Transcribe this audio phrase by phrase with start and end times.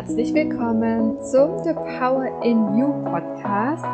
[0.00, 3.84] herzlich willkommen zum The Power in You Podcast,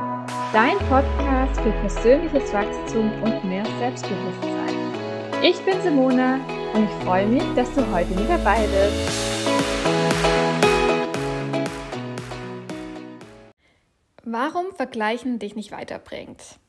[0.52, 4.76] dein Podcast für persönliches Wachstum und mehr Selbstbewusstsein.
[5.42, 6.36] Ich bin Simona
[6.74, 9.46] und ich freue mich, dass du heute mit dabei bist.
[14.22, 16.60] Warum Vergleichen dich nicht weiterbringt?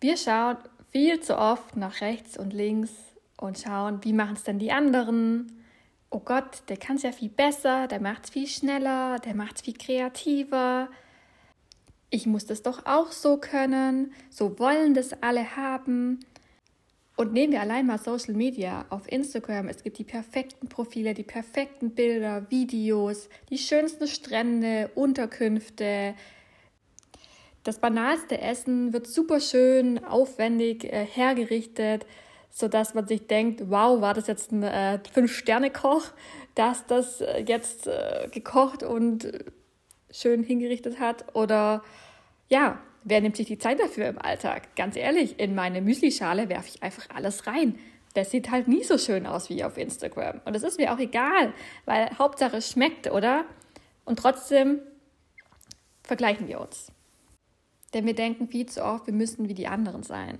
[0.00, 0.56] Wir schauen
[0.90, 2.90] viel zu oft nach rechts und links
[3.36, 5.61] und schauen, wie machen es denn die anderen
[6.12, 9.56] oh Gott, der kann es ja viel besser, der macht es viel schneller, der macht
[9.56, 10.88] es viel kreativer.
[12.10, 16.20] Ich muss das doch auch so können, so wollen das alle haben.
[17.16, 19.68] Und nehmen wir allein mal Social Media auf Instagram.
[19.68, 26.14] Es gibt die perfekten Profile, die perfekten Bilder, Videos, die schönsten Strände, Unterkünfte.
[27.64, 32.06] Das banalste Essen wird super schön, aufwendig äh, hergerichtet
[32.52, 36.04] sodass man sich denkt, wow, war das jetzt ein äh, Fünf-Sterne-Koch,
[36.54, 39.32] dass das äh, jetzt äh, gekocht und
[40.10, 41.34] schön hingerichtet hat?
[41.34, 41.82] Oder
[42.48, 44.76] ja, wer nimmt sich die Zeit dafür im Alltag?
[44.76, 47.78] Ganz ehrlich, in meine Müslischale werfe ich einfach alles rein.
[48.12, 50.42] Das sieht halt nie so schön aus wie auf Instagram.
[50.44, 51.54] Und das ist mir auch egal,
[51.86, 53.46] weil Hauptsache es schmeckt, oder?
[54.04, 54.80] Und trotzdem
[56.02, 56.92] vergleichen wir uns.
[57.94, 60.38] Denn wir denken viel zu oft, wir müssen wie die anderen sein.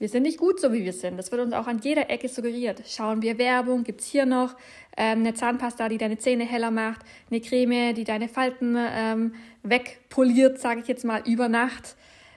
[0.00, 1.16] Wir sind nicht gut so, wie wir sind.
[1.16, 2.82] Das wird uns auch an jeder Ecke suggeriert.
[2.86, 4.54] Schauen wir Werbung, gibt es hier noch
[4.96, 10.60] ähm, eine Zahnpasta, die deine Zähne heller macht, eine Creme, die deine Falten ähm, wegpoliert,
[10.60, 11.96] sage ich jetzt mal, über Nacht,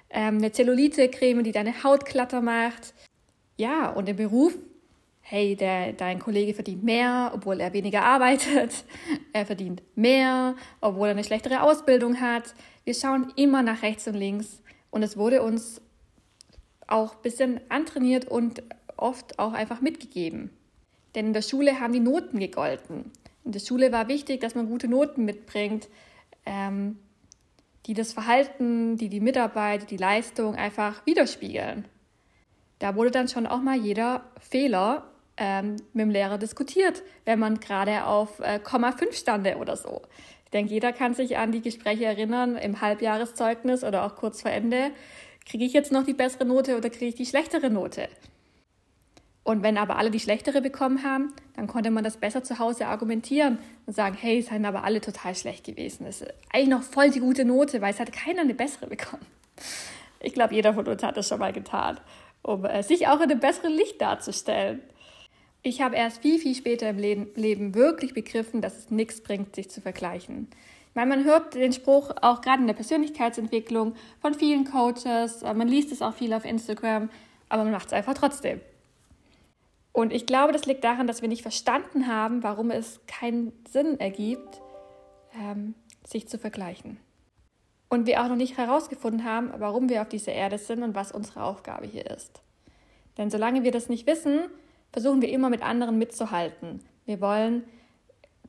[0.09, 2.95] ähm, eine Zellulite-Creme, die deine Haut glatter macht.
[3.57, 4.57] Ja, und im Beruf,
[5.21, 8.85] hey, der, dein Kollege verdient mehr, obwohl er weniger arbeitet.
[9.33, 12.53] Er verdient mehr, obwohl er eine schlechtere Ausbildung hat.
[12.83, 14.61] Wir schauen immer nach rechts und links.
[14.89, 15.79] Und es wurde uns
[16.87, 18.63] auch ein bisschen antrainiert und
[18.97, 20.51] oft auch einfach mitgegeben.
[21.15, 23.11] Denn in der Schule haben die Noten gegolten.
[23.43, 25.89] In der Schule war wichtig, dass man gute Noten mitbringt,
[26.45, 26.99] ähm,
[27.85, 31.85] die das Verhalten, die die Mitarbeit, die Leistung einfach widerspiegeln.
[32.79, 37.59] Da wurde dann schon auch mal jeder Fehler ähm, mit dem Lehrer diskutiert, wenn man
[37.59, 40.01] gerade auf äh, Komma 5 stande oder so.
[40.45, 44.51] Ich denke, jeder kann sich an die Gespräche erinnern im Halbjahreszeugnis oder auch kurz vor
[44.51, 44.91] Ende,
[45.45, 48.07] kriege ich jetzt noch die bessere Note oder kriege ich die schlechtere Note?
[49.43, 52.85] Und wenn aber alle die schlechtere bekommen haben, dann konnte man das besser zu Hause
[52.85, 53.57] argumentieren
[53.87, 56.05] und sagen, hey, es seien aber alle total schlecht gewesen.
[56.05, 59.25] Das ist eigentlich noch voll die gute Note, weil es hat keiner eine bessere bekommen.
[60.19, 61.99] Ich glaube, jeder von uns hat das schon mal getan,
[62.43, 64.81] um äh, sich auch in einem besseren Licht darzustellen.
[65.63, 69.69] Ich habe erst viel, viel später im Leben wirklich begriffen, dass es nichts bringt, sich
[69.69, 70.47] zu vergleichen.
[70.93, 75.67] Weil man hört den Spruch auch gerade in der Persönlichkeitsentwicklung von vielen Coaches, äh, man
[75.67, 77.09] liest es auch viel auf Instagram,
[77.49, 78.59] aber man macht es einfach trotzdem.
[79.93, 83.99] Und ich glaube, das liegt daran, dass wir nicht verstanden haben, warum es keinen Sinn
[83.99, 84.61] ergibt,
[85.37, 85.75] ähm,
[86.05, 86.97] sich zu vergleichen.
[87.89, 91.11] Und wir auch noch nicht herausgefunden haben, warum wir auf dieser Erde sind und was
[91.11, 92.41] unsere Aufgabe hier ist.
[93.17, 94.39] Denn solange wir das nicht wissen,
[94.93, 96.81] versuchen wir immer mit anderen mitzuhalten.
[97.05, 97.63] Wir wollen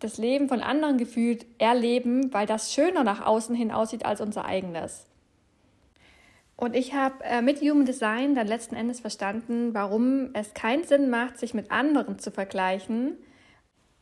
[0.05, 4.45] das Leben von anderen gefühlt erleben, weil das schöner nach außen hin aussieht als unser
[4.45, 5.07] eigenes.
[6.57, 11.11] Und ich habe äh, mit Human Design dann letzten Endes verstanden, warum es keinen Sinn
[11.11, 13.17] macht, sich mit anderen zu vergleichen.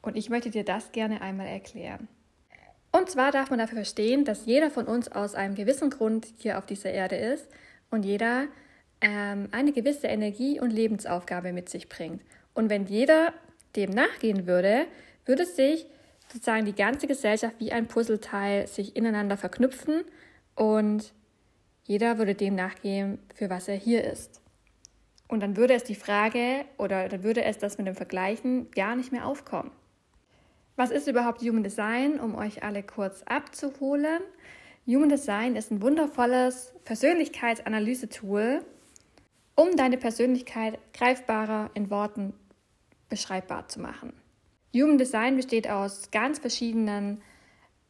[0.02, 2.08] Und ich möchte dir das gerne einmal erklären.
[2.92, 6.58] Und zwar darf man dafür verstehen, dass jeder von uns aus einem gewissen Grund hier
[6.58, 7.48] auf dieser Erde ist
[7.90, 8.46] und jeder
[9.00, 12.20] ähm, eine gewisse Energie und Lebensaufgabe mit sich bringt.
[12.52, 13.32] Und wenn jeder
[13.76, 14.86] dem nachgehen würde,
[15.30, 15.86] würde sich
[16.26, 20.02] sozusagen die ganze Gesellschaft wie ein Puzzleteil sich ineinander verknüpfen
[20.56, 21.12] und
[21.84, 24.42] jeder würde dem nachgehen, für was er hier ist.
[25.28, 28.96] Und dann würde es die Frage oder dann würde es das mit dem Vergleichen gar
[28.96, 29.70] nicht mehr aufkommen.
[30.74, 34.20] Was ist überhaupt Human Design, um euch alle kurz abzuholen?
[34.88, 38.64] Human Design ist ein wundervolles Persönlichkeitsanalyse-Tool,
[39.54, 42.32] um deine Persönlichkeit greifbarer in Worten
[43.08, 44.19] beschreibbar zu machen.
[44.74, 47.22] Human Design besteht aus ganz verschiedenen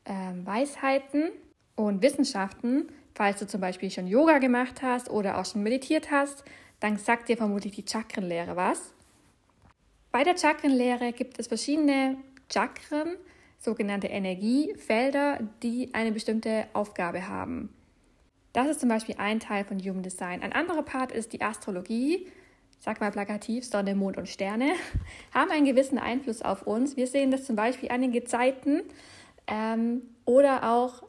[0.04, 0.12] äh,
[0.44, 1.30] Weisheiten
[1.76, 2.88] und Wissenschaften.
[3.14, 6.44] Falls du zum Beispiel schon Yoga gemacht hast oder auch schon meditiert hast,
[6.80, 8.94] dann sagt dir vermutlich die Chakrenlehre was.
[10.10, 12.16] Bei der Chakrenlehre gibt es verschiedene
[12.52, 13.16] Chakren,
[13.58, 17.68] sogenannte Energiefelder, die eine bestimmte Aufgabe haben.
[18.52, 20.42] Das ist zum Beispiel ein Teil von Human Design.
[20.42, 22.26] Ein anderer Part ist die Astrologie
[22.80, 24.72] sag mal plakativ, Sonne, Mond und Sterne,
[25.34, 26.96] haben einen gewissen Einfluss auf uns.
[26.96, 28.82] Wir sehen das zum Beispiel an den Gezeiten
[29.46, 31.02] ähm, oder auch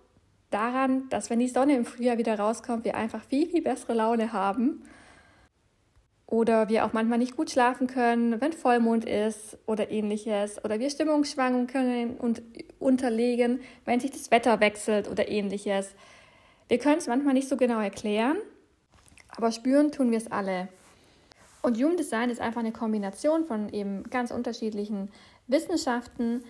[0.50, 4.34] daran, dass wenn die Sonne im Frühjahr wieder rauskommt, wir einfach viel, viel bessere Laune
[4.34, 4.84] haben.
[6.28, 10.64] Oder wir auch manchmal nicht gut schlafen können, wenn Vollmond ist oder ähnliches.
[10.64, 12.42] Oder wir Stimmungsschwankungen und
[12.80, 15.94] unterlegen, wenn sich das Wetter wechselt oder ähnliches.
[16.70, 18.38] Wir können es manchmal nicht so genau erklären,
[19.36, 20.70] aber spüren tun wir es alle.
[21.62, 25.12] Und Human Design ist einfach eine Kombination von eben ganz unterschiedlichen
[25.48, 26.44] Wissenschaften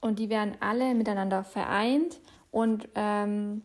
[0.00, 2.20] und die werden alle miteinander vereint
[2.50, 3.62] und ähm,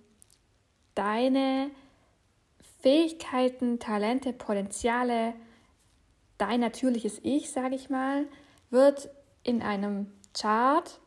[0.96, 1.69] deine
[2.81, 5.34] Fähigkeiten, Talente, Potenziale,
[6.38, 8.25] dein natürliches Ich, sage ich mal,
[8.69, 9.10] wird
[9.44, 11.00] in einem Chart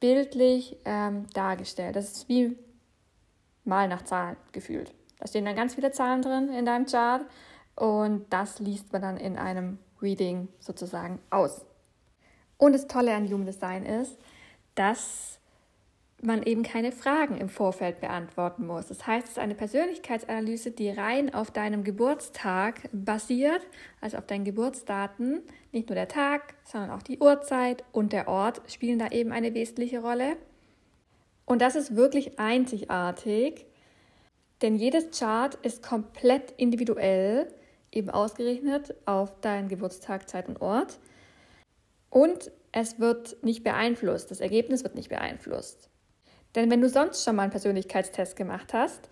[0.00, 1.96] bildlich ähm, dargestellt.
[1.96, 2.56] Das ist wie
[3.64, 4.92] mal nach Zahlen gefühlt.
[5.18, 7.24] Da stehen dann ganz viele Zahlen drin in deinem Chart
[7.80, 11.64] und das liest man dann in einem Reading sozusagen aus.
[12.58, 14.18] Und das Tolle an Human Design ist,
[14.74, 15.40] dass
[16.20, 18.88] man eben keine Fragen im Vorfeld beantworten muss.
[18.88, 23.66] Das heißt, es ist eine Persönlichkeitsanalyse, die rein auf deinem Geburtstag basiert,
[24.02, 25.40] also auf deinen Geburtsdaten.
[25.72, 29.54] Nicht nur der Tag, sondern auch die Uhrzeit und der Ort spielen da eben eine
[29.54, 30.36] wesentliche Rolle.
[31.46, 33.64] Und das ist wirklich einzigartig,
[34.60, 37.50] denn jedes Chart ist komplett individuell,
[37.92, 40.98] eben ausgerechnet auf deinen Geburtstag, Zeit und Ort.
[42.08, 45.88] Und es wird nicht beeinflusst, das Ergebnis wird nicht beeinflusst.
[46.54, 49.08] Denn wenn du sonst schon mal einen Persönlichkeitstest gemacht hast,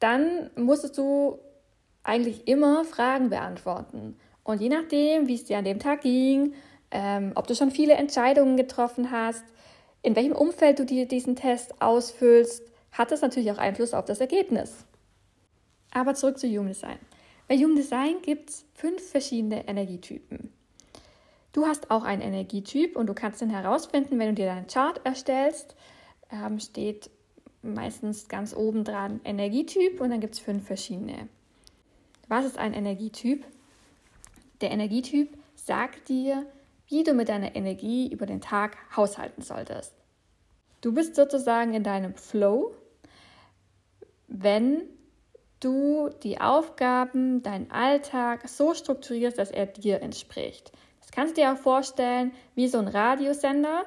[0.00, 1.38] dann musstest du
[2.02, 4.16] eigentlich immer Fragen beantworten.
[4.44, 6.54] Und je nachdem, wie es dir an dem Tag ging,
[6.90, 9.44] ähm, ob du schon viele Entscheidungen getroffen hast,
[10.02, 12.62] in welchem Umfeld du dir diesen Test ausfüllst,
[12.92, 14.86] hat das natürlich auch Einfluss auf das Ergebnis.
[15.92, 16.98] Aber zurück zu Human Design.
[17.48, 20.52] Bei Human Design gibt es fünf verschiedene Energietypen.
[21.52, 25.00] Du hast auch einen Energietyp und du kannst den herausfinden, wenn du dir deinen Chart
[25.04, 25.76] erstellst
[26.30, 27.10] ähm, steht
[27.62, 31.28] meistens ganz oben dran Energietyp und dann gibt es fünf verschiedene.
[32.28, 33.44] Was ist ein Energietyp?
[34.60, 36.46] Der Energietyp sagt dir,
[36.88, 39.94] wie du mit deiner Energie über den Tag haushalten solltest.
[40.80, 42.74] Du bist sozusagen in deinem Flow,
[44.28, 44.82] wenn
[45.60, 50.72] du die Aufgaben, deinen Alltag so strukturierst, dass er dir entspricht.
[51.00, 53.84] Das kannst du dir auch vorstellen wie so ein Radiosender.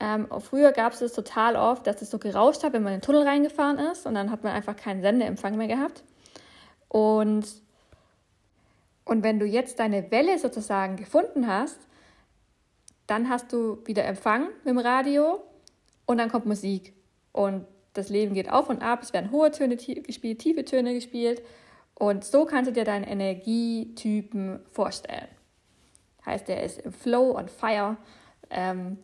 [0.00, 2.98] Ähm, früher gab es das total oft, dass es so gerauscht hat, wenn man in
[3.00, 6.02] den Tunnel reingefahren ist und dann hat man einfach keinen Sendeempfang mehr gehabt.
[6.88, 7.46] Und,
[9.04, 11.78] und wenn du jetzt deine Welle sozusagen gefunden hast,
[13.06, 15.42] dann hast du wieder Empfang mit dem Radio
[16.06, 16.94] und dann kommt Musik.
[17.32, 21.42] Und das Leben geht auf und ab, es werden hohe Töne gespielt, tiefe Töne gespielt.
[21.94, 25.28] Und so kannst du dir deinen Energietypen vorstellen.
[26.24, 27.96] Heißt, der ist im Flow und Fire.
[28.50, 28.98] Ähm,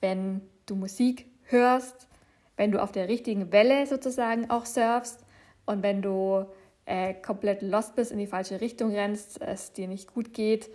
[0.00, 2.08] wenn du Musik hörst,
[2.56, 5.24] wenn du auf der richtigen Welle sozusagen auch surfst
[5.66, 6.46] und wenn du
[6.86, 10.70] äh, komplett lost bist, in die falsche Richtung rennst, es dir nicht gut geht,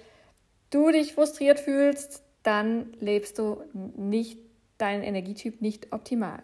[0.70, 4.40] du dich frustriert fühlst, dann lebst du nicht
[4.78, 6.42] deinen Energietyp nicht optimal.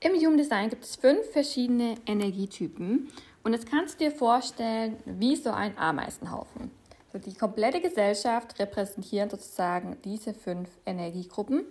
[0.00, 3.10] Im Human Design gibt es fünf verschiedene Energietypen
[3.42, 6.70] und jetzt kannst du dir vorstellen, wie so ein Ameisenhaufen.
[7.12, 11.64] So die komplette Gesellschaft repräsentiert sozusagen diese fünf Energiegruppen.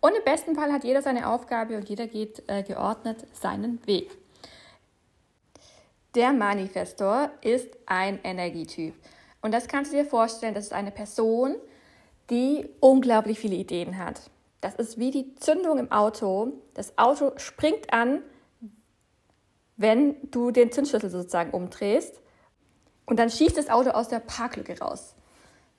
[0.00, 4.10] Und im besten Fall hat jeder seine Aufgabe und jeder geht äh, geordnet seinen Weg.
[6.14, 8.94] Der Manifestor ist ein Energietyp.
[9.40, 11.54] Und das kannst du dir vorstellen, das ist eine Person,
[12.28, 14.30] die unglaublich viele Ideen hat.
[14.62, 16.52] Das ist wie die Zündung im Auto.
[16.72, 18.22] Das Auto springt an,
[19.76, 22.20] wenn du den Zündschlüssel sozusagen umdrehst.
[23.04, 25.14] Und dann schießt das Auto aus der Parklücke raus.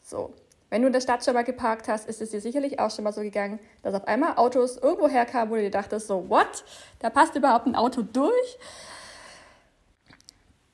[0.03, 0.33] So.
[0.69, 3.03] Wenn du in der Stadt schon mal geparkt hast, ist es dir sicherlich auch schon
[3.03, 6.65] mal so gegangen, dass auf einmal Autos irgendwo herkamen, wo du dir dachtest, so, what?
[6.99, 8.57] Da passt überhaupt ein Auto durch?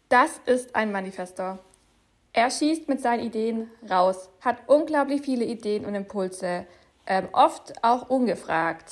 [0.08, 1.60] Das ist ein Manifestor.
[2.34, 6.66] Er schießt mit seinen Ideen raus, hat unglaublich viele Ideen und Impulse.
[7.10, 8.86] Ähm, oft auch ungefragt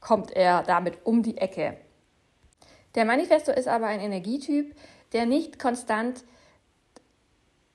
[0.00, 1.76] kommt er damit um die Ecke.
[2.94, 4.74] Der Manifestor ist aber ein Energietyp,
[5.12, 6.24] der nicht konstant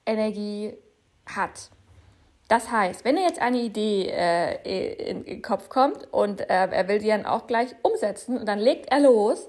[0.05, 0.73] Energie
[1.27, 1.69] hat.
[2.47, 6.87] Das heißt, wenn er jetzt eine Idee äh, in, den Kopf kommt und äh, er
[6.87, 9.47] will die dann auch gleich umsetzen und dann legt er los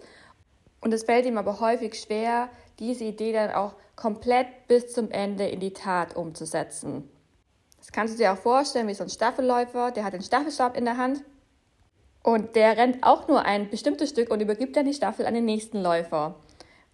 [0.81, 5.47] und es fällt ihm aber häufig schwer, diese Idee dann auch komplett bis zum Ende
[5.47, 7.11] in die Tat umzusetzen.
[7.87, 10.85] Das kannst du dir auch vorstellen wie so ein Staffelläufer, der hat den Staffelstab in
[10.85, 11.23] der Hand
[12.25, 15.45] und der rennt auch nur ein bestimmtes Stück und übergibt dann die Staffel an den
[15.45, 16.35] nächsten Läufer.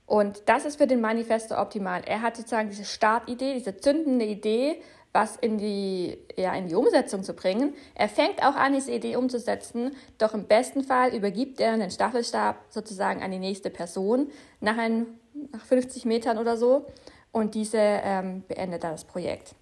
[0.05, 2.03] Und das ist für den Manifesto optimal.
[2.05, 4.83] Er hat sozusagen diese Startidee, diese zündende Idee,
[5.13, 7.73] was in die, ja, in die Umsetzung zu bringen.
[7.95, 12.67] Er fängt auch an, diese Idee umzusetzen, doch im besten Fall übergibt er den Staffelstab
[12.69, 14.31] sozusagen an die nächste Person
[14.61, 15.07] nach, ein,
[15.53, 16.85] nach 50 Metern oder so
[17.31, 19.55] und diese ähm, beendet dann das Projekt.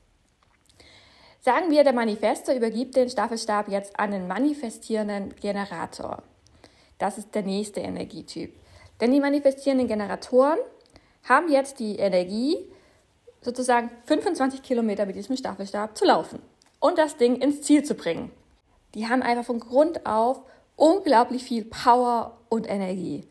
[1.42, 6.22] Sagen wir, der Manifesto übergibt den Staffelstab jetzt an den manifestierenden Generator.
[6.98, 8.54] Das ist der nächste Energietyp.
[9.00, 10.58] Denn die manifestierenden Generatoren
[11.26, 12.58] haben jetzt die Energie,
[13.40, 16.42] sozusagen 25 Kilometer mit diesem Staffelstab zu laufen
[16.78, 18.30] und das Ding ins Ziel zu bringen.
[18.94, 20.42] Die haben einfach von Grund auf
[20.76, 23.26] unglaublich viel Power und Energie.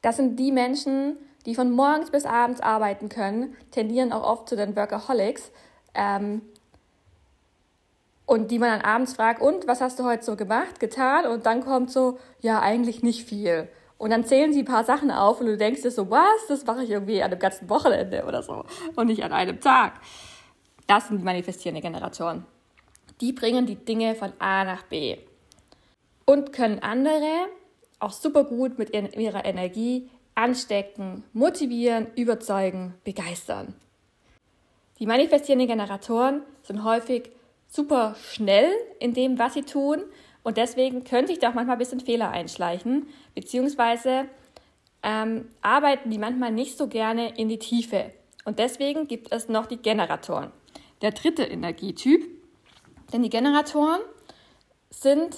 [0.00, 4.54] Das sind die Menschen, die von morgens bis abends arbeiten können, tendieren auch oft zu
[4.54, 5.50] den Workaholics.
[5.94, 6.42] Ähm,
[8.28, 11.24] und die man dann abends fragt, und was hast du heute so gemacht, getan?
[11.24, 13.68] Und dann kommt so, ja, eigentlich nicht viel.
[13.96, 16.66] Und dann zählen sie ein paar Sachen auf und du denkst dir so, was, das
[16.66, 18.66] mache ich irgendwie an einem ganzen Wochenende oder so
[18.96, 19.94] und nicht an einem Tag.
[20.86, 22.44] Das sind die manifestierenden Generatoren.
[23.22, 25.16] Die bringen die Dinge von A nach B
[26.26, 27.46] und können andere
[27.98, 33.74] auch super gut mit ihrer Energie anstecken, motivieren, überzeugen, begeistern.
[34.98, 37.30] Die manifestierenden Generatoren sind häufig
[37.68, 40.02] super schnell in dem, was sie tun
[40.42, 44.26] und deswegen können sich da auch manchmal ein bisschen Fehler einschleichen, beziehungsweise
[45.02, 48.10] ähm, arbeiten die manchmal nicht so gerne in die Tiefe.
[48.44, 50.50] Und deswegen gibt es noch die Generatoren.
[51.02, 52.26] Der dritte Energietyp,
[53.12, 54.00] denn die Generatoren
[54.90, 55.36] sind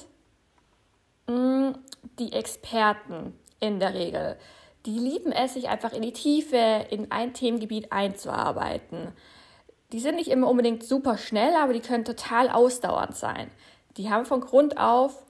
[1.27, 1.79] mh, mm,
[2.19, 4.39] die Experten in der Regel
[4.87, 9.13] die lieben es, sich einfach in die Tiefe, in ein Themengebiet einzuarbeiten.
[9.93, 13.51] Die sind nicht immer unbedingt super schnell, aber die können total ausdauernd sein.
[13.97, 15.25] Die haben von Grund auf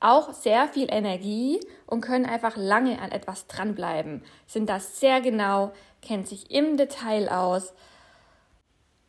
[0.00, 5.72] auch sehr viel Energie und können einfach lange an etwas dranbleiben, sind das sehr genau,
[6.02, 7.72] kennen sich im Detail aus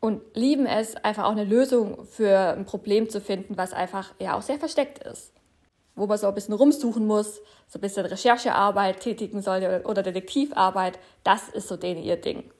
[0.00, 4.36] und lieben es, einfach auch eine Lösung für ein Problem zu finden, was einfach ja
[4.36, 5.32] auch sehr versteckt ist
[5.98, 10.98] wo man so ein bisschen rumsuchen muss, so ein bisschen Recherchearbeit tätigen soll oder Detektivarbeit.
[11.24, 12.50] Das ist so denen ihr Ding.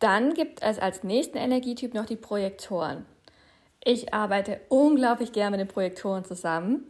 [0.00, 3.06] Dann gibt es als nächsten Energietyp noch die Projektoren.
[3.84, 6.84] Ich arbeite unglaublich gerne mit den Projektoren zusammen,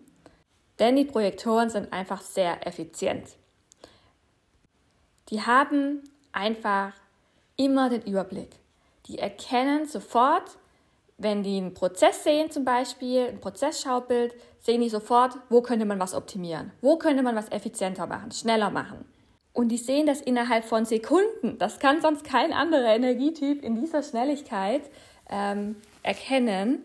[0.79, 3.29] denn die Projektoren sind einfach sehr effizient.
[5.29, 6.03] Die haben
[6.33, 6.93] einfach
[7.57, 8.51] immer den Überblick.
[9.07, 10.57] Die erkennen sofort,
[11.19, 15.99] wenn die einen Prozess sehen zum Beispiel, ein Prozessschaubild, sehen die sofort, wo könnte man
[15.99, 19.05] was optimieren, wo könnte man was effizienter machen, schneller machen.
[19.53, 21.59] Und die sehen das innerhalb von Sekunden.
[21.59, 24.83] Das kann sonst kein anderer Energietyp in dieser Schnelligkeit
[25.29, 26.85] ähm, erkennen.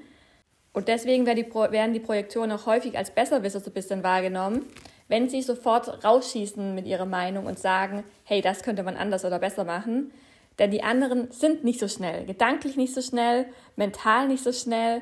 [0.74, 4.66] Und deswegen werden die, Projektoren auch häufig als Besserwisser so ein bisschen wahrgenommen,
[5.08, 9.40] wenn sie sofort rausschießen mit ihrer Meinung und sagen, hey, das könnte man anders oder
[9.40, 10.12] besser machen.
[10.58, 13.46] Denn die anderen sind nicht so schnell, gedanklich nicht so schnell,
[13.76, 15.02] mental nicht so schnell.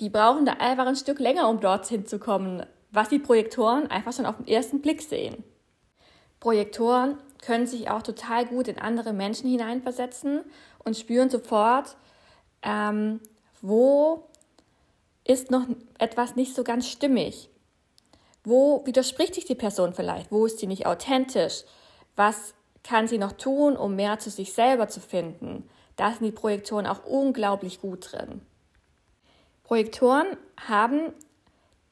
[0.00, 4.12] Die brauchen da einfach ein Stück länger, um dorthin zu kommen, was die Projektoren einfach
[4.12, 5.44] schon auf den ersten Blick sehen.
[6.44, 10.44] Projektoren können sich auch total gut in andere Menschen hineinversetzen
[10.84, 11.96] und spüren sofort,
[12.60, 13.20] ähm,
[13.62, 14.28] wo
[15.24, 15.66] ist noch
[15.98, 17.48] etwas nicht so ganz stimmig.
[18.44, 20.30] Wo widerspricht sich die Person vielleicht?
[20.30, 21.64] Wo ist sie nicht authentisch?
[22.14, 25.66] Was kann sie noch tun, um mehr zu sich selber zu finden?
[25.96, 28.42] Da sind die Projektoren auch unglaublich gut drin.
[29.62, 30.26] Projektoren
[30.60, 31.14] haben,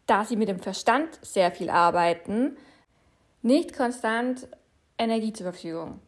[0.06, 2.58] da sie mit dem Verstand sehr viel arbeiten,
[3.42, 4.48] nicht konstant
[4.98, 6.00] Energie zur Verfügung.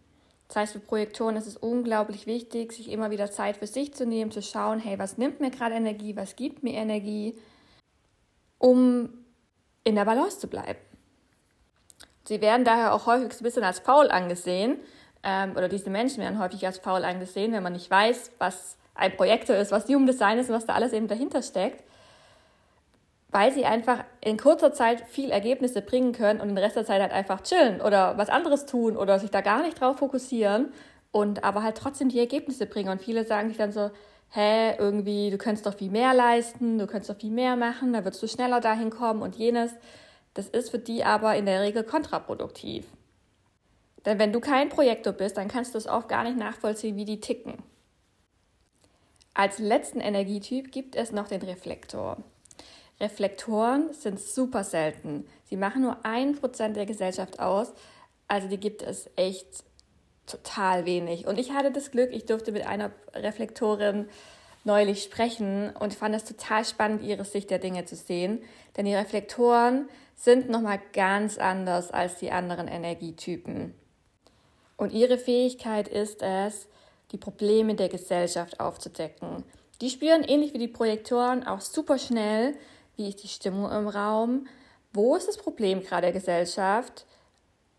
[0.48, 4.06] Das heißt, für Projektoren ist es unglaublich wichtig, sich immer wieder Zeit für sich zu
[4.06, 7.36] nehmen, zu schauen, hey, was nimmt mir gerade Energie, was gibt mir Energie,
[8.58, 9.08] um
[9.84, 10.78] in der Balance zu bleiben.
[12.26, 14.78] Sie werden daher auch häufig ein bisschen als faul angesehen,
[15.22, 19.16] ähm, oder diese Menschen werden häufig als faul angesehen, wenn man nicht weiß, was ein
[19.16, 21.82] Projektor ist, was Human Design ist und was da alles eben dahinter steckt,
[23.34, 27.02] weil sie einfach in kurzer Zeit viel Ergebnisse bringen können und den Rest der Zeit
[27.02, 30.72] halt einfach chillen oder was anderes tun oder sich da gar nicht drauf fokussieren
[31.10, 32.90] und aber halt trotzdem die Ergebnisse bringen.
[32.90, 33.90] Und viele sagen sich dann so,
[34.30, 38.04] hä, irgendwie, du könntest doch viel mehr leisten, du könntest doch viel mehr machen, da
[38.04, 39.72] würdest du schneller dahin kommen und jenes.
[40.34, 42.86] Das ist für die aber in der Regel kontraproduktiv.
[44.06, 47.04] Denn wenn du kein Projektor bist, dann kannst du es oft gar nicht nachvollziehen, wie
[47.04, 47.54] die ticken.
[49.34, 52.18] Als letzten Energietyp gibt es noch den Reflektor.
[53.00, 55.26] Reflektoren sind super selten.
[55.44, 57.72] Sie machen nur ein Prozent der Gesellschaft aus.
[58.28, 59.64] Also die gibt es echt
[60.26, 61.26] total wenig.
[61.26, 64.08] Und ich hatte das Glück, ich durfte mit einer Reflektorin
[64.64, 68.42] neulich sprechen und fand es total spannend, ihre Sicht der Dinge zu sehen.
[68.76, 73.74] Denn die Reflektoren sind nochmal ganz anders als die anderen Energietypen.
[74.76, 76.68] Und ihre Fähigkeit ist es,
[77.12, 79.44] die Probleme der Gesellschaft aufzudecken.
[79.80, 82.56] Die spüren ähnlich wie die Projektoren auch super schnell,
[82.96, 84.46] wie ist die Stimmung im Raum,
[84.92, 87.06] wo ist das Problem gerade der Gesellschaft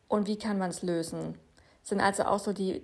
[0.07, 1.37] und wie kann man es lösen.
[1.83, 2.83] Sind also auch so die,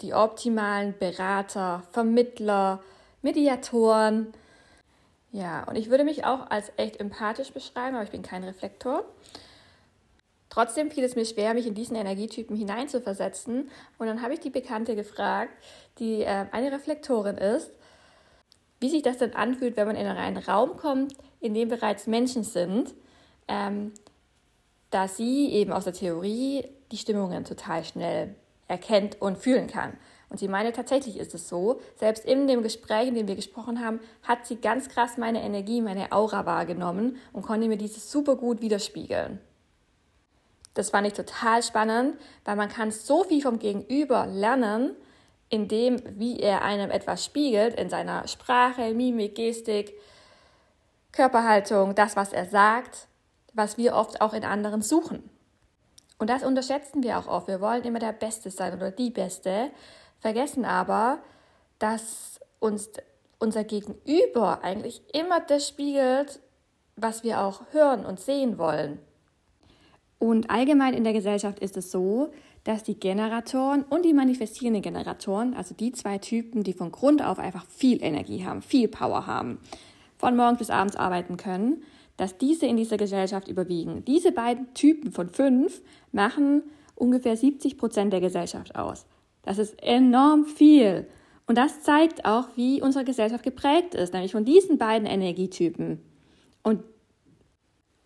[0.00, 2.82] die optimalen Berater, Vermittler,
[3.22, 4.32] Mediatoren.
[5.32, 9.04] Ja, und ich würde mich auch als echt empathisch beschreiben, aber ich bin kein Reflektor.
[10.50, 13.68] Trotzdem fiel es mir schwer, mich in diesen Energietypen hineinzuversetzen.
[13.98, 15.50] Und dann habe ich die Bekannte gefragt,
[15.98, 17.72] die äh, eine Reflektorin ist,
[18.84, 22.44] wie sich das denn anfühlt, wenn man in einen Raum kommt, in dem bereits Menschen
[22.44, 22.94] sind,
[23.48, 23.92] ähm,
[24.90, 28.34] da sie eben aus der Theorie die Stimmungen total schnell
[28.68, 29.94] erkennt und fühlen kann.
[30.28, 31.80] Und sie meine, tatsächlich ist es so.
[31.96, 35.80] Selbst in dem Gespräch, in dem wir gesprochen haben, hat sie ganz krass meine Energie,
[35.80, 39.38] meine Aura wahrgenommen und konnte mir dieses super gut widerspiegeln.
[40.74, 44.94] Das fand ich total spannend, weil man kann so viel vom Gegenüber lernen,
[45.48, 49.94] in dem, wie er einem etwas spiegelt, in seiner Sprache, Mimik, Gestik,
[51.12, 53.06] Körperhaltung, das, was er sagt,
[53.52, 55.30] was wir oft auch in anderen suchen.
[56.18, 57.48] Und das unterschätzen wir auch oft.
[57.48, 59.70] Wir wollen immer der Beste sein oder die Beste,
[60.20, 61.18] vergessen aber,
[61.78, 62.90] dass uns
[63.38, 66.40] unser Gegenüber eigentlich immer das spiegelt,
[66.96, 68.98] was wir auch hören und sehen wollen.
[70.18, 72.32] Und allgemein in der Gesellschaft ist es so,
[72.64, 77.38] dass die Generatoren und die manifestierenden Generatoren, also die zwei Typen, die von Grund auf
[77.38, 79.58] einfach viel Energie haben, viel Power haben,
[80.16, 81.82] von morgens bis abends arbeiten können,
[82.16, 84.04] dass diese in dieser Gesellschaft überwiegen.
[84.04, 86.62] Diese beiden Typen von fünf machen
[86.94, 89.04] ungefähr 70 Prozent der Gesellschaft aus.
[89.42, 91.06] Das ist enorm viel.
[91.46, 96.00] Und das zeigt auch, wie unsere Gesellschaft geprägt ist, nämlich von diesen beiden Energietypen.
[96.62, 96.82] Und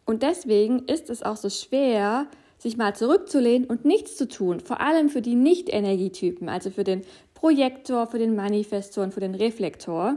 [0.09, 4.81] und deswegen ist es auch so schwer, sich mal zurückzulehnen und nichts zu tun, vor
[4.81, 7.03] allem für die Nicht-Energietypen, also für den
[7.35, 10.17] Projektor, für den Manifestor und für den Reflektor,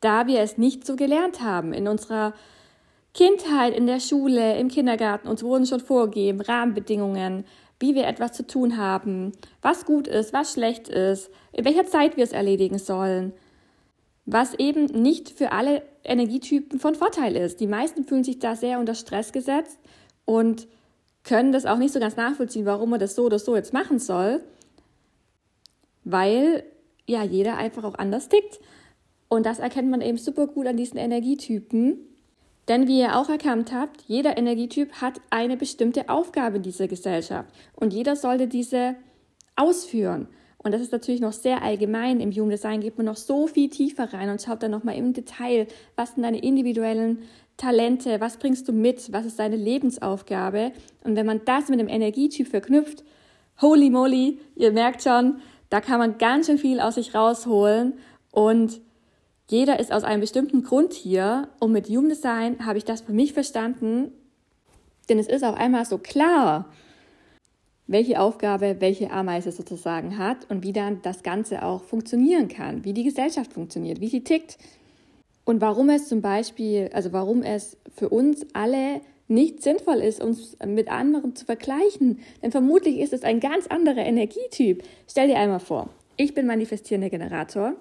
[0.00, 1.72] da wir es nicht so gelernt haben.
[1.72, 2.32] In unserer
[3.12, 7.44] Kindheit, in der Schule, im Kindergarten, uns wurden schon vorgegeben Rahmenbedingungen,
[7.80, 12.16] wie wir etwas zu tun haben, was gut ist, was schlecht ist, in welcher Zeit
[12.16, 13.32] wir es erledigen sollen
[14.26, 17.60] was eben nicht für alle Energietypen von Vorteil ist.
[17.60, 19.78] Die meisten fühlen sich da sehr unter Stress gesetzt
[20.24, 20.66] und
[21.24, 23.98] können das auch nicht so ganz nachvollziehen, warum man das so oder so jetzt machen
[23.98, 24.42] soll,
[26.04, 26.64] weil
[27.06, 28.60] ja jeder einfach auch anders tickt.
[29.28, 31.98] Und das erkennt man eben super gut an diesen Energietypen.
[32.68, 37.50] Denn wie ihr auch erkannt habt, jeder Energietyp hat eine bestimmte Aufgabe in dieser Gesellschaft
[37.74, 38.94] und jeder sollte diese
[39.56, 40.28] ausführen.
[40.64, 42.20] Und das ist natürlich noch sehr allgemein.
[42.20, 45.12] Im Human Design geht man noch so viel tiefer rein und schaut dann nochmal im
[45.12, 47.18] Detail, was sind deine individuellen
[47.56, 50.72] Talente, was bringst du mit, was ist deine Lebensaufgabe.
[51.02, 53.04] Und wenn man das mit dem Energietyp verknüpft,
[53.60, 55.40] holy moly, ihr merkt schon,
[55.70, 57.94] da kann man ganz schön viel aus sich rausholen.
[58.30, 58.80] Und
[59.48, 61.48] jeder ist aus einem bestimmten Grund hier.
[61.60, 64.12] Und mit Human Design habe ich das für mich verstanden,
[65.08, 66.66] denn es ist auf einmal so klar,
[67.86, 72.94] welche Aufgabe welche Ameise sozusagen hat und wie dann das Ganze auch funktionieren kann, wie
[72.94, 74.58] die Gesellschaft funktioniert, wie sie tickt
[75.44, 80.56] und warum es zum Beispiel, also warum es für uns alle nicht sinnvoll ist, uns
[80.66, 82.20] mit anderen zu vergleichen.
[82.42, 84.82] Denn vermutlich ist es ein ganz anderer Energietyp.
[85.08, 87.74] Stell dir einmal vor, ich bin manifestierender Generator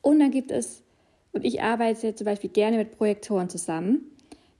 [0.00, 0.82] und dann gibt es,
[1.32, 4.10] und ich arbeite zum Beispiel gerne mit Projektoren zusammen,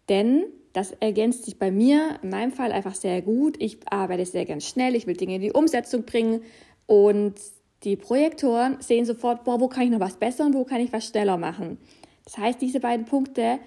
[0.09, 3.57] denn das ergänzt sich bei mir, in meinem Fall einfach sehr gut.
[3.63, 6.43] Ich arbeite sehr ganz schnell, ich will Dinge in die Umsetzung bringen
[6.85, 7.35] und
[7.83, 10.93] die Projektoren sehen sofort, boah, wo kann ich noch was besser und wo kann ich
[10.93, 11.79] was schneller machen.
[12.27, 13.59] Das heißt, diese beiden Punkte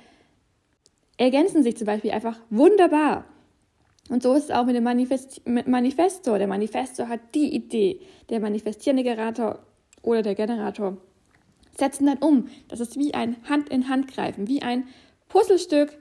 [1.18, 3.26] ergänzen sich zum Beispiel einfach wunderbar.
[4.10, 6.38] Und so ist es auch mit dem Manifest mit Manifestor.
[6.38, 9.60] Der Manifestor hat die Idee, der manifestierende Generator
[10.02, 10.98] oder der Generator
[11.78, 12.48] setzen dann um.
[12.68, 14.88] Das ist wie ein Hand in Hand greifen, wie ein
[15.30, 15.98] Puzzlestück,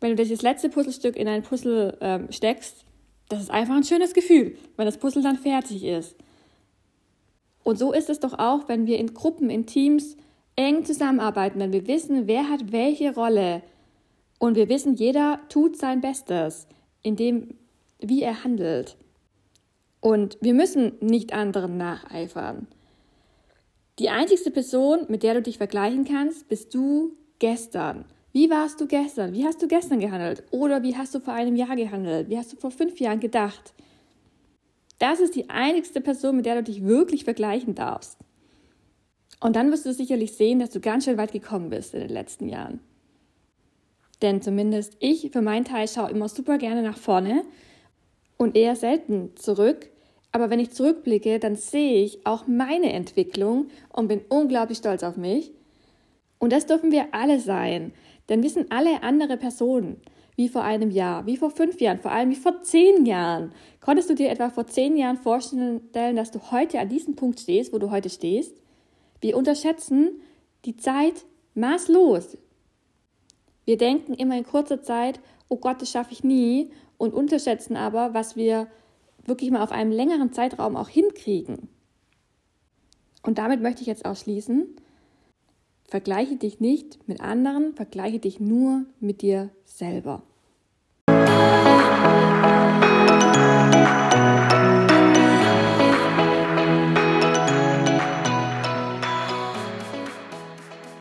[0.00, 2.84] wenn du das letzte Puzzlestück in ein Puzzle ähm, steckst,
[3.28, 6.16] das ist einfach ein schönes Gefühl, wenn das Puzzle dann fertig ist.
[7.62, 10.16] Und so ist es doch auch, wenn wir in Gruppen, in Teams
[10.58, 13.62] eng zusammenarbeiten, wenn wir wissen, wer hat welche Rolle
[14.40, 16.66] und wir wissen, jeder tut sein Bestes
[17.02, 17.54] in dem,
[18.00, 18.96] wie er handelt.
[20.00, 22.66] Und wir müssen nicht anderen nacheifern.
[24.00, 28.04] Die einzigste Person, mit der du dich vergleichen kannst, bist du gestern.
[28.32, 29.32] Wie warst du gestern?
[29.34, 30.42] Wie hast du gestern gehandelt?
[30.50, 32.30] Oder wie hast du vor einem Jahr gehandelt?
[32.30, 33.74] Wie hast du vor fünf Jahren gedacht?
[34.98, 38.18] Das ist die einzigste Person, mit der du dich wirklich vergleichen darfst.
[39.40, 42.10] Und dann wirst du sicherlich sehen, dass du ganz schön weit gekommen bist in den
[42.10, 42.80] letzten Jahren.
[44.20, 47.44] Denn zumindest ich für meinen Teil schaue immer super gerne nach vorne
[48.36, 49.90] und eher selten zurück.
[50.32, 55.16] Aber wenn ich zurückblicke, dann sehe ich auch meine Entwicklung und bin unglaublich stolz auf
[55.16, 55.52] mich.
[56.38, 57.92] Und das dürfen wir alle sein.
[58.28, 60.00] Denn wir sind alle andere Personen,
[60.36, 63.52] wie vor einem Jahr, wie vor fünf Jahren, vor allem wie vor zehn Jahren.
[63.80, 67.72] Konntest du dir etwa vor zehn Jahren vorstellen, dass du heute an diesem Punkt stehst,
[67.72, 68.56] wo du heute stehst?
[69.20, 70.20] Wir unterschätzen
[70.64, 72.38] die Zeit maßlos.
[73.64, 76.70] Wir denken immer in kurzer Zeit, oh Gott, das schaffe ich nie.
[76.96, 78.66] und unterschätzen aber, was wir
[79.24, 81.68] wirklich mal auf einem längeren Zeitraum auch hinkriegen.
[83.22, 84.74] Und damit möchte ich jetzt auch schließen.
[85.84, 90.22] Vergleiche dich nicht mit anderen, vergleiche dich nur mit dir selber.